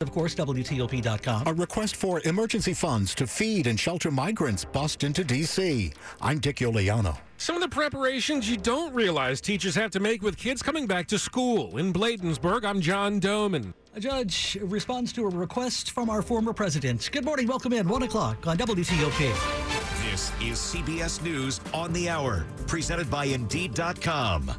Of 0.00 0.10
course, 0.10 0.34
WTOP.com. 0.34 1.46
A 1.46 1.52
request 1.54 1.94
for 1.94 2.20
emergency 2.24 2.74
funds 2.74 3.14
to 3.14 3.28
feed 3.28 3.68
and 3.68 3.78
shelter 3.78 4.10
migrants 4.10 4.64
bust 4.64 5.04
into 5.04 5.22
D.C. 5.22 5.92
I'm 6.20 6.40
Dick 6.40 6.56
Uliano. 6.56 7.16
Some 7.38 7.54
of 7.54 7.62
the 7.62 7.68
preparations 7.68 8.50
you 8.50 8.56
don't 8.56 8.92
realize 8.92 9.40
teachers 9.40 9.76
have 9.76 9.92
to 9.92 10.00
make 10.00 10.20
with 10.20 10.36
kids 10.36 10.62
coming 10.62 10.88
back 10.88 11.06
to 11.08 11.18
school. 11.18 11.78
In 11.78 11.92
Bladensburg, 11.92 12.64
I'm 12.64 12.80
John 12.80 13.20
Domen. 13.20 13.72
A 13.94 14.00
judge 14.00 14.58
responds 14.62 15.12
to 15.12 15.26
a 15.26 15.28
request 15.28 15.92
from 15.92 16.10
our 16.10 16.22
former 16.22 16.52
president. 16.52 17.08
Good 17.12 17.24
morning. 17.24 17.46
Welcome 17.46 17.72
in. 17.72 17.88
1 17.88 18.02
o'clock 18.02 18.46
on 18.48 18.58
WTOP. 18.58 20.10
This 20.10 20.32
is 20.42 20.58
CBS 20.58 21.22
News 21.22 21.60
on 21.72 21.92
the 21.92 22.08
Hour, 22.08 22.44
presented 22.66 23.08
by 23.08 23.26
Indeed.com. 23.26 24.50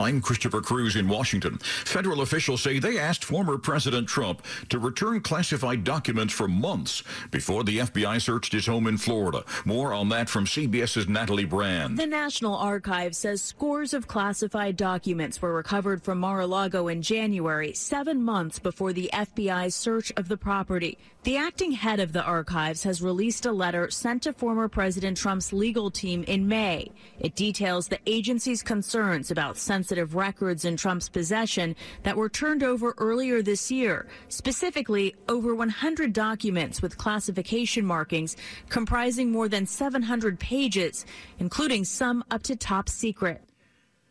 I'm 0.00 0.20
Christopher 0.20 0.60
Cruz 0.60 0.94
in 0.94 1.08
Washington. 1.08 1.58
Federal 1.58 2.20
officials 2.20 2.62
say 2.62 2.78
they 2.78 2.98
asked 2.98 3.24
former 3.24 3.58
President 3.58 4.08
Trump 4.08 4.42
to 4.68 4.78
return 4.78 5.20
classified 5.20 5.82
documents 5.82 6.32
for 6.32 6.46
months 6.46 7.02
before 7.30 7.64
the 7.64 7.78
FBI 7.78 8.20
searched 8.22 8.52
his 8.52 8.66
home 8.66 8.86
in 8.86 8.96
Florida. 8.96 9.44
More 9.64 9.92
on 9.92 10.08
that 10.10 10.28
from 10.28 10.46
CBS's 10.46 11.08
Natalie 11.08 11.44
Brand. 11.44 11.98
The 11.98 12.06
National 12.06 12.54
Archive 12.54 13.16
says 13.16 13.42
scores 13.42 13.92
of 13.92 14.06
classified 14.06 14.76
documents 14.76 15.42
were 15.42 15.54
recovered 15.54 16.02
from 16.02 16.20
Mar-a-Lago 16.20 16.88
in 16.88 17.02
January, 17.02 17.72
seven 17.72 18.22
months 18.22 18.58
before 18.58 18.92
the 18.92 19.10
FBI's 19.12 19.74
search 19.74 20.12
of 20.16 20.28
the 20.28 20.36
property. 20.36 20.96
The 21.24 21.36
acting 21.36 21.72
head 21.72 22.00
of 22.00 22.12
the 22.12 22.22
archives 22.22 22.84
has 22.84 23.02
released 23.02 23.44
a 23.44 23.52
letter 23.52 23.90
sent 23.90 24.22
to 24.22 24.32
former 24.32 24.68
President 24.68 25.16
Trump's 25.16 25.52
legal 25.52 25.90
team 25.90 26.22
in 26.24 26.46
May. 26.48 26.92
It 27.18 27.34
details 27.34 27.88
the 27.88 27.98
agency's 28.06 28.62
concerns 28.62 29.30
about 29.30 29.58
sensitive 29.88 30.14
records 30.14 30.66
in 30.66 30.76
Trump's 30.76 31.08
possession 31.08 31.74
that 32.02 32.14
were 32.14 32.28
turned 32.28 32.62
over 32.62 32.94
earlier 32.98 33.40
this 33.40 33.70
year, 33.70 34.06
specifically 34.28 35.14
over 35.30 35.54
100 35.54 36.12
documents 36.12 36.82
with 36.82 36.98
classification 36.98 37.86
markings 37.86 38.36
comprising 38.68 39.32
more 39.32 39.48
than 39.48 39.64
700 39.64 40.38
pages, 40.38 41.06
including 41.38 41.86
some 41.86 42.22
up 42.30 42.42
to 42.42 42.54
top 42.54 42.90
secret. 42.90 43.47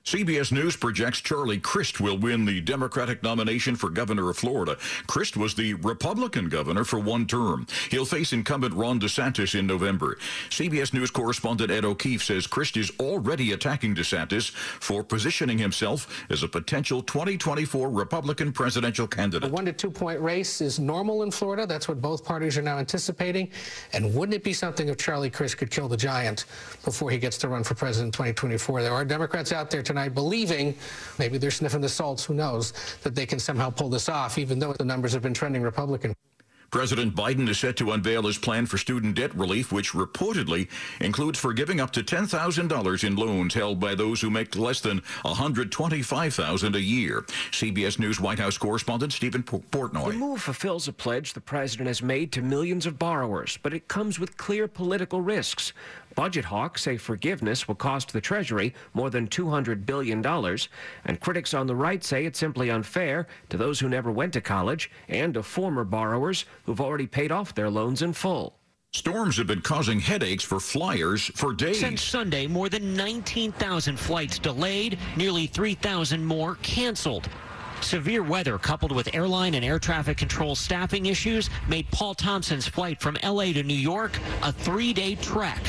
CBS 0.08 0.53
News 0.53 0.77
projects 0.77 1.19
Charlie 1.19 1.59
Crist 1.59 2.00
will 2.00 2.17
win 2.17 2.45
the 2.45 2.61
Democratic 2.61 3.22
nomination 3.23 3.75
for 3.75 3.89
governor 3.89 4.30
of 4.30 4.38
Florida. 4.38 4.77
Crist 5.05 5.36
was 5.36 5.53
the 5.53 5.73
Republican 5.73 6.47
governor 6.47 6.86
for 6.86 6.97
one 6.97 7.27
term. 7.27 7.67
He'll 7.91 8.05
face 8.05 8.31
incumbent 8.31 8.73
Ron 8.73 9.02
DeSantis 9.02 9.53
in 9.53 9.67
November. 9.67 10.17
CBS 10.50 10.94
News 10.94 11.11
correspondent 11.11 11.72
Ed 11.72 11.83
O'Keefe 11.83 12.23
says 12.23 12.47
Crist 12.47 12.78
is 12.78 12.89
already 13.02 13.52
attacking 13.52 13.95
DeSantis 13.95 14.50
for 14.52 15.03
positioning 15.03 15.58
himself 15.58 16.25
as 16.30 16.41
a 16.41 16.47
potential 16.47 17.02
2024 17.02 17.89
Republican 17.89 18.53
presidential 18.53 19.08
candidate. 19.08 19.50
A 19.50 19.52
one 19.52 19.66
to 19.66 19.73
two 19.73 19.91
point 19.91 20.22
race 20.22 20.61
is 20.61 20.80
normal 20.80 21.23
in 21.23 21.31
Florida. 21.31 21.67
That's 21.67 21.89
what 21.89 22.02
both 22.02 22.23
parties 22.23 22.58
are 22.58 22.61
now 22.61 22.78
anticipating. 22.78 23.50
And 23.91 24.16
wouldn't 24.16 24.35
it 24.35 24.44
be 24.45 24.53
something 24.53 24.88
if 24.88 24.95
Charlie 24.95 25.30
Crist 25.30 25.58
could 25.58 25.69
kill 25.69 25.89
the 25.89 25.97
giant 25.97 26.45
before 26.85 27.11
he 27.11 27.17
gets 27.17 27.38
to 27.39 27.50
run 27.50 27.66
for 27.66 27.75
president 27.75 28.08
in 28.08 28.11
2024? 28.13 28.83
There 28.83 28.94
are 28.94 29.03
Democrats 29.03 29.52
out 29.52 29.69
there 29.69 29.83
tonight 29.83 29.97
tonight 29.98 30.14
believing, 30.14 30.76
maybe 31.17 31.40
they're 31.40 31.50
sniffing 31.50 31.81
the 31.81 31.90
salts, 31.90 32.23
who 32.23 32.36
knows, 32.36 32.72
that 33.02 33.16
they 33.16 33.26
can 33.26 33.40
somehow 33.40 33.72
pull 33.72 33.90
this 33.90 34.09
off, 34.09 34.38
even 34.38 34.59
though 34.59 34.73
the 34.73 34.86
numbers 34.86 35.12
have 35.12 35.23
been 35.23 35.34
trending 35.34 35.64
Republican. 35.64 36.14
President 36.70 37.16
Biden 37.16 37.48
is 37.48 37.58
set 37.58 37.78
to 37.78 37.94
unveil 37.94 38.23
his 38.23 38.38
plan 38.38 38.66
for 38.66 38.78
student 38.78 39.16
debt 39.16 39.34
relief, 39.34 39.72
which 39.72 39.94
reportedly 39.94 40.68
includes 41.00 41.40
forgiving 41.40 41.80
up 41.80 41.92
to 41.92 42.03
$10,000 42.03 43.03
in 43.06 43.16
loans 43.16 43.53
held 43.53 43.80
by 43.80 43.96
those 43.96 44.19
who 44.19 44.30
make 44.30 44.53
less 44.56 44.81
than 44.81 45.00
$125,000 45.24 46.75
a 46.75 46.81
year. 46.81 47.22
CBS 47.52 48.00
News 48.00 48.19
White 48.19 48.38
House 48.38 48.58
correspondent 48.58 49.14
Steven 49.14 49.44
Portnoy. 49.44 50.12
The 50.12 50.18
move 50.18 50.41
fulfills 50.41 50.90
a 50.90 50.94
pledge 50.94 51.34
the 51.34 51.41
president 51.41 51.88
has 51.88 52.03
made 52.03 52.34
to 52.34 52.41
millions 52.41 52.85
of 52.85 53.00
borrowers, 53.00 53.58
but 53.64 53.74
it 53.74 53.88
comes 53.88 54.19
with 54.19 54.35
clear 54.35 54.68
political 54.68 55.22
risks. 55.22 55.72
Budget 56.17 56.45
hawks 56.45 56.81
say 56.81 56.97
forgiveness 56.97 57.67
will 57.67 57.75
cost 57.75 58.11
the 58.11 58.19
Treasury 58.19 58.73
more 58.95 59.11
than 59.11 59.28
$200 59.28 59.85
billion, 59.85 60.25
and 60.25 61.19
critics 61.19 61.53
on 61.53 61.67
the 61.67 61.75
right 61.75 62.03
say 62.03 62.25
it's 62.25 62.39
simply 62.39 62.72
unfair 62.72 63.28
to 63.50 63.55
those 63.55 63.79
who 63.79 63.88
never 63.88 64.09
went 64.09 64.33
to 64.33 64.41
college 64.41 64.89
and 65.09 65.35
to 65.35 65.44
former 65.44 65.83
borrowers 65.83 66.45
who've 66.66 66.81
already 66.81 67.05
paid 67.05 67.31
off 67.31 67.53
their 67.53 67.69
loans 67.69 68.01
in 68.01 68.13
full. 68.13 68.57
Storms 68.94 69.38
have 69.38 69.45
been 69.45 69.61
causing 69.61 70.00
headaches 70.00 70.44
for 70.44 70.59
flyers 70.59 71.25
for 71.35 71.53
days. 71.53 71.81
Since 71.81 72.01
Sunday, 72.01 72.47
more 72.47 72.67
than 72.67 72.95
19,000 72.95 73.99
flights 73.99 74.39
delayed, 74.39 74.97
nearly 75.17 75.45
3,000 75.45 76.25
more 76.25 76.55
canceled. 76.63 77.29
Severe 77.81 78.23
weather 78.23 78.57
coupled 78.57 78.91
with 78.91 79.13
airline 79.13 79.53
and 79.53 79.63
air 79.63 79.78
traffic 79.78 80.17
control 80.17 80.55
staffing 80.55 81.05
issues 81.05 81.51
made 81.67 81.89
Paul 81.91 82.16
Thompson's 82.16 82.67
flight 82.67 82.99
from 82.99 83.17
LA 83.23 83.53
to 83.53 83.61
New 83.61 83.75
York 83.75 84.17
a 84.41 84.51
three 84.51 84.94
day 84.94 85.13
trek. 85.16 85.61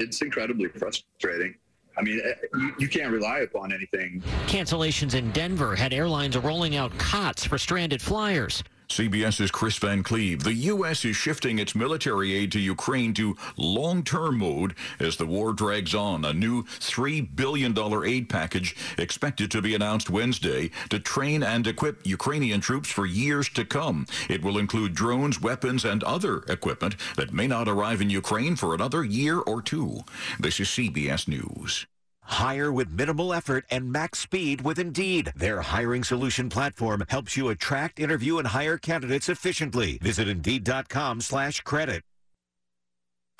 It's 0.00 0.22
incredibly 0.22 0.68
frustrating. 0.68 1.54
I 1.98 2.02
mean, 2.02 2.20
eh, 2.24 2.32
you, 2.54 2.74
you, 2.78 2.88
can't 2.88 3.12
rely 3.12 3.40
upon 3.40 3.72
anything. 3.72 4.22
Cancellations 4.46 5.14
in 5.14 5.30
Denver 5.32 5.76
had 5.76 5.92
airlines 5.92 6.36
rolling 6.38 6.76
out 6.76 6.96
cots 6.98 7.44
for 7.44 7.58
stranded 7.58 8.00
flyers. 8.00 8.62
CBS's 8.90 9.52
Chris 9.52 9.78
Van 9.78 10.02
Cleave. 10.02 10.42
The 10.42 10.52
U.S. 10.52 11.04
is 11.04 11.14
shifting 11.14 11.58
its 11.58 11.76
military 11.76 12.34
aid 12.34 12.50
to 12.52 12.58
Ukraine 12.58 13.14
to 13.14 13.36
long-term 13.56 14.38
mode 14.38 14.74
as 14.98 15.16
the 15.16 15.26
war 15.26 15.52
drags 15.52 15.94
on. 15.94 16.24
A 16.24 16.32
new 16.32 16.64
$3 16.64 17.34
billion 17.36 17.76
aid 18.04 18.28
package 18.28 18.74
expected 18.98 19.50
to 19.52 19.62
be 19.62 19.76
announced 19.76 20.10
Wednesday 20.10 20.72
to 20.88 20.98
train 20.98 21.44
and 21.44 21.66
equip 21.66 22.04
Ukrainian 22.04 22.60
troops 22.60 22.90
for 22.90 23.06
years 23.06 23.48
to 23.50 23.64
come. 23.64 24.06
It 24.28 24.42
will 24.42 24.58
include 24.58 24.94
drones, 24.94 25.40
weapons, 25.40 25.84
and 25.84 26.02
other 26.02 26.38
equipment 26.48 26.96
that 27.16 27.32
may 27.32 27.46
not 27.46 27.68
arrive 27.68 28.00
in 28.00 28.10
Ukraine 28.10 28.56
for 28.56 28.74
another 28.74 29.04
year 29.04 29.38
or 29.38 29.62
two. 29.62 30.00
This 30.40 30.58
is 30.58 30.68
CBS 30.68 31.28
News. 31.28 31.86
Hire 32.30 32.72
with 32.72 32.90
minimal 32.90 33.32
effort 33.34 33.64
and 33.70 33.92
max 33.92 34.18
speed 34.18 34.62
with 34.62 34.78
Indeed. 34.78 35.32
Their 35.36 35.62
hiring 35.62 36.04
solution 36.04 36.48
platform 36.48 37.04
helps 37.08 37.36
you 37.36 37.48
attract, 37.48 38.00
interview, 38.00 38.38
and 38.38 38.48
hire 38.48 38.78
candidates 38.78 39.28
efficiently. 39.28 39.98
Visit 39.98 40.26
Indeed.com 40.26 41.20
slash 41.20 41.60
credit. 41.60 42.02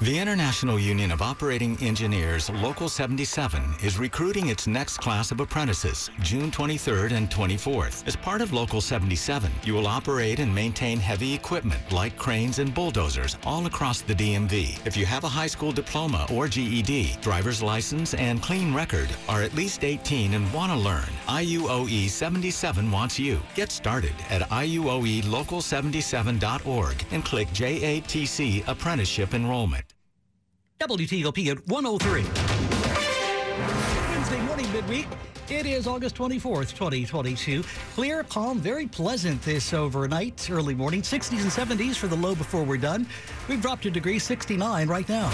The 0.03 0.19
International 0.19 0.79
Union 0.79 1.13
of 1.13 1.21
Operating 1.21 1.77
Engineers 1.83 2.49
Local 2.49 2.89
77 2.89 3.63
is 3.83 3.99
recruiting 3.99 4.47
its 4.47 4.67
next 4.67 4.97
class 4.97 5.31
of 5.31 5.41
apprentices 5.41 6.09
June 6.23 6.51
23rd 6.51 7.13
and 7.13 7.29
24th. 7.29 8.09
As 8.09 8.17
part 8.17 8.41
of 8.41 8.55
Local 8.55 8.81
77, 8.81 9.53
you 9.63 9.75
will 9.75 9.87
operate 9.87 10.39
and 10.39 10.55
maintain 10.55 10.99
heavy 10.99 11.35
equipment 11.35 11.83
like 11.93 12.17
cranes 12.17 12.61
and 12.61 12.73
bulldozers 12.73 13.37
all 13.45 13.67
across 13.67 14.01
the 14.01 14.15
DMV. 14.15 14.79
If 14.87 14.97
you 14.97 15.05
have 15.05 15.25
a 15.25 15.29
high 15.29 15.49
school 15.49 15.71
diploma 15.71 16.27
or 16.33 16.49
GED, 16.49 17.19
driver's 17.21 17.63
license, 17.63 18.15
and 18.15 18.41
clean 18.41 18.73
record, 18.73 19.11
are 19.29 19.43
at 19.43 19.55
least 19.55 19.85
18 19.85 20.33
and 20.33 20.51
want 20.51 20.73
to 20.73 20.79
learn, 20.79 21.11
IUOE 21.29 22.09
77 22.09 22.91
wants 22.91 23.19
you. 23.19 23.39
Get 23.55 23.71
started 23.71 24.15
at 24.31 24.49
IUOElocal77.org 24.49 27.05
and 27.11 27.23
click 27.23 27.49
JATC 27.49 28.67
Apprenticeship 28.67 29.35
Enrollment. 29.35 29.90
WTOP 30.81 31.49
at 31.49 31.69
103. 31.69 32.23
Wednesday 34.15 34.41
morning, 34.47 34.73
midweek. 34.73 35.07
It 35.51 35.67
is 35.67 35.87
August 35.87 36.15
24th, 36.17 36.75
2022. 36.75 37.63
Clear, 37.95 38.25
calm, 38.25 38.59
very 38.61 38.87
pleasant 38.87 39.43
this 39.43 39.75
overnight, 39.75 40.49
early 40.51 40.75
morning. 40.75 41.03
60s 41.03 41.43
and 41.43 41.51
70s 41.51 41.97
for 41.97 42.07
the 42.07 42.17
low 42.17 42.35
before 42.35 42.65
we're 42.65 42.79
done. 42.79 43.07
We've 43.47 43.61
dropped 43.61 43.85
a 43.85 43.91
degree 43.91 44.19
69 44.19 44.89
right 44.89 45.07
now. 45.07 45.29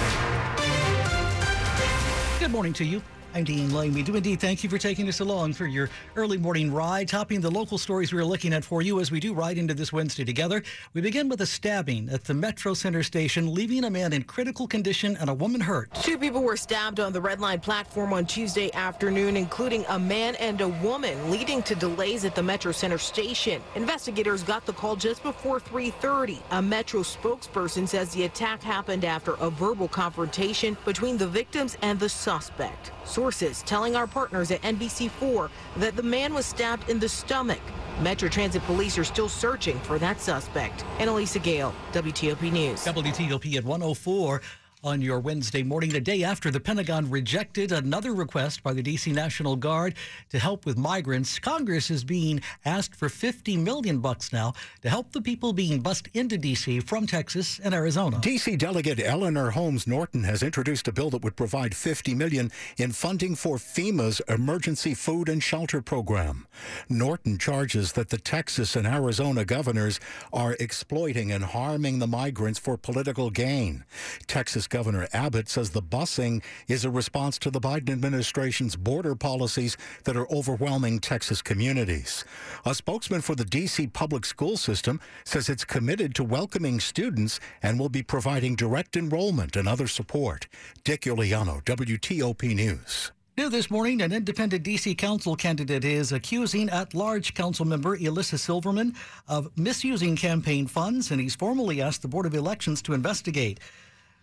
Good 2.40 2.50
morning 2.50 2.72
to 2.72 2.84
you. 2.84 3.00
I'm 3.34 3.44
Dean 3.44 3.70
Lane. 3.74 3.92
We 3.92 4.02
do 4.02 4.16
indeed 4.16 4.40
thank 4.40 4.64
you 4.64 4.70
for 4.70 4.78
taking 4.78 5.06
us 5.10 5.20
along 5.20 5.52
for 5.52 5.66
your 5.66 5.90
early 6.14 6.38
morning 6.38 6.72
ride, 6.72 7.06
topping 7.06 7.42
the 7.42 7.50
local 7.50 7.76
stories 7.76 8.10
we're 8.10 8.24
looking 8.24 8.54
at 8.54 8.64
for 8.64 8.80
you 8.80 8.98
as 8.98 9.10
we 9.10 9.20
do 9.20 9.34
ride 9.34 9.58
into 9.58 9.74
this 9.74 9.92
Wednesday 9.92 10.24
together. 10.24 10.62
We 10.94 11.02
begin 11.02 11.28
with 11.28 11.42
a 11.42 11.46
stabbing 11.46 12.08
at 12.08 12.24
the 12.24 12.32
Metro 12.32 12.72
Center 12.72 13.02
station, 13.02 13.52
leaving 13.52 13.84
a 13.84 13.90
man 13.90 14.14
in 14.14 14.22
critical 14.22 14.66
condition 14.66 15.18
and 15.18 15.28
a 15.28 15.34
woman 15.34 15.60
hurt. 15.60 15.92
Two 16.02 16.16
people 16.16 16.42
were 16.42 16.56
stabbed 16.56 16.98
on 16.98 17.12
the 17.12 17.20
Red 17.20 17.38
Line 17.38 17.60
platform 17.60 18.14
on 18.14 18.24
Tuesday 18.24 18.72
afternoon, 18.72 19.36
including 19.36 19.84
a 19.90 19.98
man 19.98 20.34
and 20.36 20.62
a 20.62 20.68
woman, 20.68 21.30
leading 21.30 21.62
to 21.64 21.74
delays 21.74 22.24
at 22.24 22.34
the 22.34 22.42
Metro 22.42 22.72
Center 22.72 22.96
station. 22.96 23.60
Investigators 23.74 24.42
got 24.44 24.64
the 24.64 24.72
call 24.72 24.96
just 24.96 25.22
before 25.22 25.60
3:30. 25.60 26.40
A 26.52 26.62
Metro 26.62 27.02
spokesperson 27.02 27.86
says 27.86 28.14
the 28.14 28.24
attack 28.24 28.62
happened 28.62 29.04
after 29.04 29.34
a 29.34 29.50
verbal 29.50 29.88
confrontation 29.88 30.74
between 30.86 31.18
the 31.18 31.26
victims 31.26 31.76
and 31.82 32.00
the 32.00 32.08
suspect. 32.08 32.92
Sources 33.04 33.25
telling 33.62 33.96
our 33.96 34.06
partners 34.06 34.50
at 34.50 34.62
NBC4 34.62 35.50
that 35.78 35.96
the 35.96 36.02
man 36.02 36.34
was 36.34 36.46
stabbed 36.46 36.88
in 36.88 36.98
the 36.98 37.08
stomach. 37.08 37.60
Metro 38.00 38.28
Transit 38.28 38.62
police 38.64 38.98
are 38.98 39.04
still 39.04 39.28
searching 39.28 39.78
for 39.80 39.98
that 39.98 40.20
suspect. 40.20 40.84
Anna-Lysa 40.98 41.42
Gayle, 41.42 41.74
WTOP 41.92 42.52
News. 42.52 42.84
WTOP 42.84 43.56
at 43.56 43.64
104 43.64 44.42
on 44.86 45.02
your 45.02 45.18
Wednesday 45.18 45.64
morning, 45.64 45.90
the 45.90 46.00
day 46.00 46.22
after 46.22 46.48
the 46.48 46.60
Pentagon 46.60 47.10
rejected 47.10 47.72
another 47.72 48.14
request 48.14 48.62
by 48.62 48.72
the 48.72 48.82
D.C. 48.82 49.10
National 49.10 49.56
Guard 49.56 49.96
to 50.30 50.38
help 50.38 50.64
with 50.64 50.78
migrants. 50.78 51.40
Congress 51.40 51.90
is 51.90 52.04
being 52.04 52.40
asked 52.64 52.94
for 52.94 53.08
50 53.08 53.56
million 53.56 53.98
bucks 53.98 54.32
now 54.32 54.52
to 54.82 54.88
help 54.88 55.10
the 55.10 55.20
people 55.20 55.52
being 55.52 55.80
bused 55.80 56.08
into 56.14 56.38
D.C. 56.38 56.78
from 56.80 57.04
Texas 57.04 57.58
and 57.58 57.74
Arizona. 57.74 58.20
D.C. 58.20 58.54
Delegate 58.54 59.00
Eleanor 59.00 59.50
Holmes 59.50 59.88
Norton 59.88 60.22
has 60.22 60.44
introduced 60.44 60.86
a 60.86 60.92
bill 60.92 61.10
that 61.10 61.24
would 61.24 61.34
provide 61.34 61.74
50 61.74 62.14
million 62.14 62.52
in 62.76 62.92
funding 62.92 63.34
for 63.34 63.56
FEMA's 63.56 64.20
emergency 64.28 64.94
food 64.94 65.28
and 65.28 65.42
shelter 65.42 65.82
program. 65.82 66.46
Norton 66.88 67.38
charges 67.38 67.94
that 67.94 68.10
the 68.10 68.18
Texas 68.18 68.76
and 68.76 68.86
Arizona 68.86 69.44
governors 69.44 69.98
are 70.32 70.56
exploiting 70.60 71.32
and 71.32 71.42
harming 71.42 71.98
the 71.98 72.06
migrants 72.06 72.60
for 72.60 72.76
political 72.76 73.30
gain. 73.30 73.84
Texas 74.28 74.68
Governor 74.76 75.08
Abbott 75.14 75.48
says 75.48 75.70
the 75.70 75.80
busing 75.80 76.42
is 76.68 76.84
a 76.84 76.90
response 76.90 77.38
to 77.38 77.50
the 77.50 77.62
Biden 77.62 77.88
administration's 77.88 78.76
border 78.76 79.14
policies 79.14 79.74
that 80.04 80.18
are 80.18 80.30
overwhelming 80.30 80.98
Texas 80.98 81.40
communities. 81.40 82.26
A 82.66 82.74
spokesman 82.74 83.22
for 83.22 83.34
the 83.34 83.46
D.C. 83.46 83.86
public 83.86 84.26
school 84.26 84.58
system 84.58 85.00
says 85.24 85.48
it's 85.48 85.64
committed 85.64 86.14
to 86.16 86.22
welcoming 86.22 86.78
students 86.78 87.40
and 87.62 87.80
will 87.80 87.88
be 87.88 88.02
providing 88.02 88.54
direct 88.54 88.98
enrollment 88.98 89.56
and 89.56 89.66
other 89.66 89.86
support. 89.86 90.46
Dick 90.84 91.04
Uliano, 91.04 91.64
WTOP 91.64 92.54
News. 92.54 93.12
New 93.38 93.48
this 93.48 93.70
morning, 93.70 94.02
an 94.02 94.12
independent 94.12 94.62
D.C. 94.62 94.94
council 94.94 95.36
candidate 95.36 95.86
is 95.86 96.12
accusing 96.12 96.68
at 96.68 96.92
large 96.92 97.32
council 97.32 97.64
member 97.64 97.96
Elissa 97.96 98.36
Silverman 98.36 98.94
of 99.26 99.50
misusing 99.56 100.16
campaign 100.16 100.66
funds, 100.66 101.10
and 101.10 101.20
he's 101.20 101.34
formally 101.34 101.80
asked 101.80 102.02
the 102.02 102.08
Board 102.08 102.26
of 102.26 102.34
Elections 102.34 102.82
to 102.82 102.92
investigate. 102.92 103.58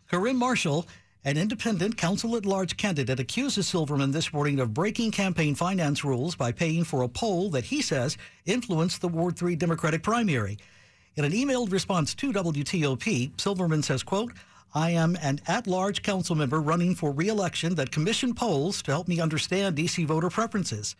Karim 0.09 0.37
Marshall, 0.37 0.85
an 1.25 1.37
independent 1.37 1.97
council 1.97 2.35
at 2.35 2.45
large 2.45 2.77
candidate, 2.77 3.19
accuses 3.19 3.67
Silverman 3.67 4.11
this 4.11 4.33
morning 4.33 4.59
of 4.59 4.73
breaking 4.73 5.11
campaign 5.11 5.55
finance 5.55 6.03
rules 6.03 6.35
by 6.35 6.51
paying 6.51 6.83
for 6.83 7.01
a 7.01 7.07
poll 7.07 7.49
that 7.49 7.65
he 7.65 7.81
says 7.81 8.17
influenced 8.45 9.01
the 9.01 9.07
Ward 9.07 9.37
3 9.37 9.55
Democratic 9.55 10.03
primary. 10.03 10.57
In 11.15 11.25
an 11.25 11.31
emailed 11.31 11.71
response 11.71 12.13
to 12.15 12.33
WTOP, 12.33 13.39
Silverman 13.39 13.81
says, 13.81 14.03
quote, 14.03 14.33
I 14.75 14.91
am 14.91 15.15
an 15.21 15.39
at-large 15.47 16.01
council 16.01 16.35
member 16.35 16.59
running 16.59 16.95
for 16.95 17.11
re-election 17.11 17.75
that 17.75 17.91
commissioned 17.91 18.35
polls 18.35 18.81
to 18.83 18.91
help 18.91 19.07
me 19.07 19.19
understand 19.19 19.75
D.C. 19.75 20.03
voter 20.05 20.29
preferences. 20.29 20.95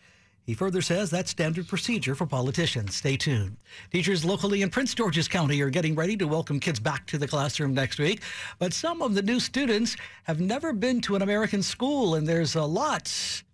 He 0.46 0.54
further 0.54 0.82
says 0.82 1.10
that's 1.10 1.32
standard 1.32 1.70
procedure 1.70 2.16
for 2.16 2.26
politicians. 2.26 2.98
Stay 2.98 3.16
tuned. 3.16 3.56
Teachers 3.92 4.26
locally 4.26 4.62
in 4.62 4.70
Prince 4.70 4.94
George's 4.94 5.30
County 5.30 5.62
are 5.62 5.70
getting 5.70 5.96
ready 5.96 6.18
to 6.18 6.28
welcome 6.28 6.60
kids 6.60 6.82
back 6.82 7.08
to 7.08 7.18
the 7.18 7.28
classroom 7.28 7.74
next 7.74 7.98
week. 7.98 8.22
But 8.60 8.74
some 8.74 9.02
of 9.02 9.16
the 9.16 9.22
new 9.22 9.40
students 9.40 9.96
have 10.24 10.42
never 10.42 10.74
been 10.74 11.00
to 11.02 11.16
an 11.16 11.22
American 11.22 11.64
school, 11.64 12.16
and 12.16 12.28
there's 12.28 12.56
a 12.56 12.64
lot 12.64 13.08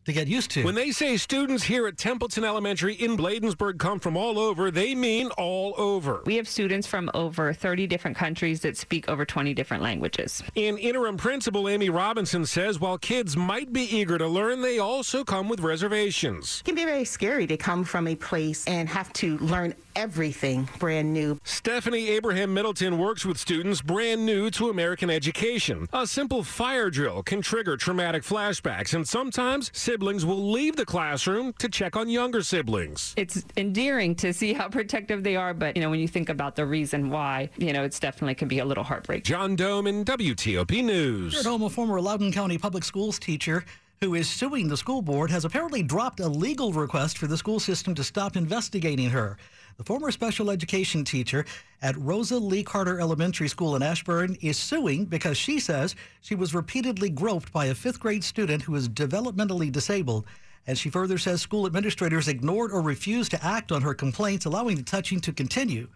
to 0.09 0.13
get 0.13 0.27
used 0.27 0.51
to. 0.51 0.63
When 0.63 0.75
they 0.75 0.91
say 0.91 1.17
students 1.17 1.63
here 1.63 1.87
at 1.87 1.97
Templeton 1.97 2.43
Elementary 2.43 2.95
in 2.95 3.15
Bladensburg 3.15 3.77
come 3.79 3.99
from 3.99 4.17
all 4.17 4.37
over, 4.37 4.71
they 4.71 4.95
mean 4.95 5.29
all 5.37 5.73
over. 5.77 6.21
We 6.25 6.35
have 6.35 6.47
students 6.47 6.87
from 6.87 7.09
over 7.13 7.53
30 7.53 7.87
different 7.87 8.17
countries 8.17 8.61
that 8.61 8.77
speak 8.77 9.07
over 9.07 9.25
20 9.25 9.53
different 9.53 9.83
languages. 9.83 10.43
In 10.55 10.77
interim 10.77 11.17
principal 11.17 11.69
Amy 11.69 11.89
Robinson 11.89 12.45
says 12.45 12.79
while 12.79 12.97
kids 12.97 13.37
might 13.37 13.71
be 13.71 13.83
eager 13.83 14.17
to 14.17 14.27
learn, 14.27 14.61
they 14.61 14.79
also 14.79 15.23
come 15.23 15.47
with 15.47 15.59
reservations. 15.59 16.61
It 16.61 16.65
can 16.65 16.75
be 16.75 16.85
very 16.85 17.05
scary 17.05 17.47
to 17.47 17.57
come 17.57 17.83
from 17.83 18.07
a 18.07 18.15
place 18.15 18.65
and 18.67 18.89
have 18.89 19.13
to 19.13 19.37
learn 19.39 19.73
everything 19.95 20.67
brand 20.79 21.13
new. 21.13 21.37
Stephanie 21.43 22.07
Abraham 22.09 22.53
Middleton 22.53 22.97
works 22.97 23.25
with 23.25 23.37
students 23.37 23.81
brand 23.81 24.25
new 24.25 24.49
to 24.51 24.69
American 24.69 25.09
education. 25.09 25.87
A 25.91 26.07
simple 26.07 26.43
fire 26.43 26.89
drill 26.89 27.21
can 27.21 27.41
trigger 27.41 27.75
traumatic 27.75 28.23
flashbacks, 28.23 28.93
and 28.93 29.07
sometimes 29.07 29.71
siblings 29.99 30.25
will 30.25 30.51
leave 30.51 30.77
the 30.77 30.85
classroom 30.85 31.51
to 31.59 31.67
check 31.67 31.97
on 31.97 32.07
younger 32.07 32.41
siblings. 32.41 33.13
It's 33.17 33.43
endearing 33.57 34.15
to 34.15 34.31
see 34.31 34.53
how 34.53 34.69
protective 34.69 35.25
they 35.25 35.35
are, 35.35 35.53
but 35.53 35.75
you 35.75 35.83
know, 35.83 35.89
when 35.89 35.99
you 35.99 36.07
think 36.07 36.29
about 36.29 36.55
the 36.55 36.65
reason 36.65 37.09
why, 37.09 37.49
you 37.57 37.73
know, 37.73 37.83
it's 37.83 37.99
definitely 37.99 38.35
can 38.35 38.47
be 38.47 38.59
a 38.59 38.65
little 38.65 38.85
heartbreaking. 38.85 39.25
John 39.25 39.57
Domen 39.57 40.05
WTOP 40.05 40.85
News. 40.85 41.33
Here 41.33 41.41
at 41.41 41.45
home, 41.45 41.63
a 41.63 41.69
former 41.69 41.99
Loudoun 41.99 42.31
County 42.31 42.57
Public 42.57 42.85
Schools 42.85 43.19
teacher 43.19 43.65
who 43.99 44.15
is 44.15 44.29
suing 44.29 44.69
the 44.69 44.77
school 44.77 45.01
board 45.01 45.29
has 45.29 45.43
apparently 45.43 45.83
dropped 45.83 46.21
a 46.21 46.27
legal 46.29 46.71
request 46.71 47.17
for 47.17 47.27
the 47.27 47.35
school 47.35 47.59
system 47.59 47.93
to 47.95 48.01
stop 48.01 48.37
investigating 48.37 49.09
her. 49.09 49.35
The 49.79 49.85
former 49.85 50.11
special 50.11 50.51
education 50.51 51.05
teacher 51.05 51.45
at 51.81 51.95
Rosa 51.95 52.37
Lee 52.37 52.65
Carter 52.65 52.99
Elementary 52.99 53.47
School 53.47 53.77
in 53.77 53.81
Ashburn 53.81 54.35
is 54.41 54.57
suing 54.57 55.05
because 55.05 55.37
she 55.37 55.57
says 55.57 55.95
she 56.19 56.35
was 56.35 56.53
repeatedly 56.53 57.09
groped 57.09 57.53
by 57.53 57.67
a 57.67 57.73
fifth 57.73 57.97
grade 57.97 58.25
student 58.25 58.63
who 58.63 58.75
is 58.75 58.89
developmentally 58.89 59.71
disabled. 59.71 60.25
And 60.67 60.77
she 60.77 60.89
further 60.89 61.17
says 61.17 61.41
school 61.41 61.65
administrators 61.65 62.27
ignored 62.27 62.73
or 62.73 62.81
refused 62.81 63.31
to 63.31 63.41
act 63.41 63.71
on 63.71 63.81
her 63.81 63.93
complaints, 63.93 64.43
allowing 64.43 64.75
the 64.75 64.83
touching 64.83 65.21
to 65.21 65.31
continue. 65.31 65.87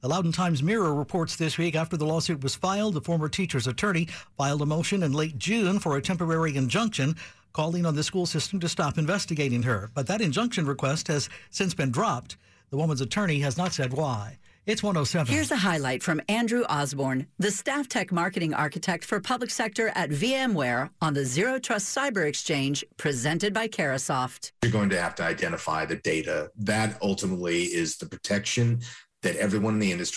The 0.00 0.08
Loudoun 0.08 0.32
Times 0.32 0.62
Mirror 0.62 0.94
reports 0.94 1.36
this 1.36 1.58
week 1.58 1.76
after 1.76 1.98
the 1.98 2.06
lawsuit 2.06 2.42
was 2.42 2.54
filed, 2.54 2.94
the 2.94 3.02
former 3.02 3.28
teacher's 3.28 3.66
attorney 3.66 4.08
filed 4.38 4.62
a 4.62 4.66
motion 4.66 5.02
in 5.02 5.12
late 5.12 5.36
June 5.36 5.78
for 5.78 5.98
a 5.98 6.02
temporary 6.02 6.56
injunction 6.56 7.14
calling 7.52 7.84
on 7.84 7.96
the 7.96 8.02
school 8.02 8.24
system 8.24 8.60
to 8.60 8.68
stop 8.70 8.96
investigating 8.96 9.64
her. 9.64 9.90
But 9.92 10.06
that 10.06 10.22
injunction 10.22 10.64
request 10.64 11.08
has 11.08 11.28
since 11.50 11.74
been 11.74 11.90
dropped. 11.90 12.38
The 12.70 12.76
woman's 12.76 13.00
attorney 13.00 13.38
has 13.40 13.56
not 13.56 13.72
said 13.72 13.92
why. 13.92 14.38
It's 14.66 14.82
107. 14.82 15.32
Here's 15.32 15.52
a 15.52 15.56
highlight 15.56 16.02
from 16.02 16.20
Andrew 16.28 16.64
Osborne, 16.68 17.28
the 17.38 17.52
staff 17.52 17.88
tech 17.88 18.10
marketing 18.10 18.52
architect 18.52 19.04
for 19.04 19.20
public 19.20 19.50
sector 19.50 19.92
at 19.94 20.10
VMware 20.10 20.90
on 21.00 21.14
the 21.14 21.24
Zero 21.24 21.60
Trust 21.60 21.96
Cyber 21.96 22.26
Exchange 22.26 22.84
presented 22.96 23.54
by 23.54 23.68
Carahsoft. 23.68 24.50
You're 24.64 24.72
going 24.72 24.90
to 24.90 25.00
have 25.00 25.14
to 25.16 25.22
identify 25.22 25.86
the 25.86 25.94
data. 25.94 26.50
That 26.56 26.98
ultimately 27.00 27.62
is 27.62 27.96
the 27.98 28.06
protection 28.06 28.80
that 29.22 29.36
everyone 29.36 29.74
in 29.74 29.80
the 29.80 29.92
industry 29.92 30.14